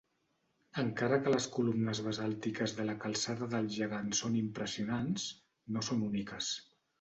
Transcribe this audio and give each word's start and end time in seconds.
Encara 0.83 1.17
que 1.25 1.33
les 1.33 1.47
columnes 1.57 2.01
basàltiques 2.07 2.73
de 2.79 2.85
la 2.87 2.95
Calçada 3.03 3.51
del 3.53 3.69
Gegant 3.77 4.09
són 4.21 4.39
impressionants, 4.41 5.29
no 5.77 5.85
són 5.91 6.03
úniques. 6.11 6.51